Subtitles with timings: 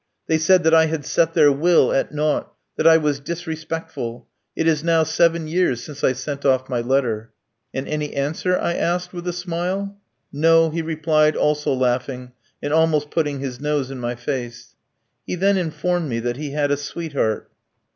[0.25, 4.27] They said that I had set their will at naught, that I was disrespectful.
[4.55, 7.29] It is now seven years since I sent off my letter."
[7.71, 9.95] "And any answer?" I asked, with a smile.
[10.33, 12.31] "No," he replied, also laughing,
[12.63, 14.73] and almost putting his nose in my face.
[15.27, 17.51] He then informed me that he had a sweetheart.